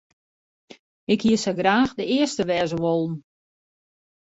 Ik 1.13 1.21
hie 1.25 1.37
sa 1.41 1.51
graach 1.59 1.93
de 1.99 2.03
earste 2.17 2.43
wêze 2.49 2.77
wollen. 2.83 3.15